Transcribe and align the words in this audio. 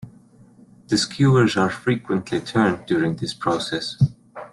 The 0.87 0.97
skewers 0.97 1.55
are 1.57 1.69
frequently 1.69 2.39
turned 2.41 2.87
during 2.87 3.17
this 3.17 3.35
process. 3.35 4.01